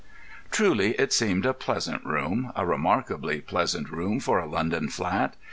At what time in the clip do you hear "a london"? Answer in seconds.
4.39-4.89